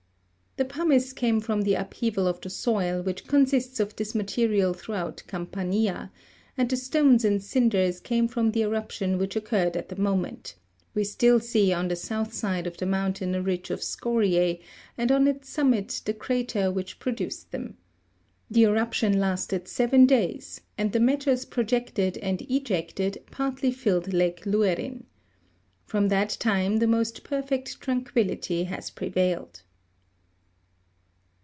The 0.57 0.65
pumice 0.65 1.13
came 1.13 1.41
froifr 1.41 1.63
the 1.63 1.75
upheaval 1.75 2.27
of 2.27 2.41
the 2.41 2.49
soil, 2.49 3.01
which 3.01 3.25
consists 3.25 3.79
of 3.79 3.95
this 3.95 4.13
material 4.13 4.73
throughout 4.73 5.23
Campa'riia; 5.25 6.11
and 6.57 6.69
the 6.69 6.75
stones 6.75 7.23
and 7.23 7.41
cinders 7.41 8.01
came 8.01 8.27
from 8.27 8.51
the 8.51 8.63
eruption 8.63 9.17
which 9.17 9.37
occurred 9.37 9.77
at 9.77 9.87
the 9.87 9.95
moment: 9.95 10.55
we 10.93 11.05
still 11.05 11.39
see 11.39 11.71
on 11.71 11.87
the 11.87 11.95
south 11.95 12.33
side 12.33 12.67
of 12.67 12.75
the 12.75 12.85
mountain 12.85 13.33
a 13.33 13.41
ridge 13.41 13.69
of 13.69 13.79
scoriae, 13.79 14.59
and 14.97 15.09
on 15.09 15.25
its 15.25 15.47
summit 15.47 16.01
the 16.03 16.13
crater 16.13 16.69
which 16.69 16.99
produced 16.99 17.51
them. 17.51 17.77
The 18.49 18.63
eruption 18.65 19.21
lasted 19.21 19.69
seven 19.69 20.05
days, 20.05 20.59
and 20.77 20.91
the 20.91 20.99
matters 20.99 21.45
projected 21.45 22.17
and 22.17 22.41
ejected 22.41 23.23
partly 23.31 23.71
filled 23.71 24.11
Lake 24.11 24.41
Lucrin. 24.45 25.05
From 25.85 26.09
that 26.09 26.31
time 26.41 26.77
the 26.79 26.87
most 26.87 27.23
perfect 27.23 27.79
tranquillity 27.79 28.65
has 28.65 28.89
prevailed. 28.89 29.63